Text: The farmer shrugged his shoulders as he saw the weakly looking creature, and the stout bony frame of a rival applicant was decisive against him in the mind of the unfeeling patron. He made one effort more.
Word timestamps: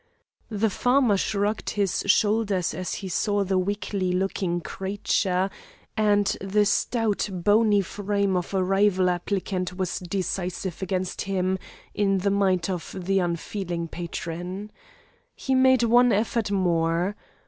The 0.49 0.71
farmer 0.71 1.15
shrugged 1.15 1.69
his 1.77 2.01
shoulders 2.07 2.73
as 2.73 2.95
he 2.95 3.07
saw 3.07 3.43
the 3.43 3.59
weakly 3.59 4.11
looking 4.11 4.59
creature, 4.59 5.51
and 5.95 6.25
the 6.41 6.65
stout 6.65 7.29
bony 7.31 7.81
frame 7.81 8.35
of 8.35 8.51
a 8.55 8.63
rival 8.63 9.11
applicant 9.11 9.75
was 9.77 9.99
decisive 9.99 10.81
against 10.81 11.21
him 11.21 11.59
in 11.93 12.17
the 12.17 12.31
mind 12.31 12.67
of 12.67 12.95
the 12.97 13.19
unfeeling 13.19 13.89
patron. 13.89 14.71
He 15.35 15.53
made 15.53 15.83
one 15.83 16.11
effort 16.11 16.49
more. 16.49 17.15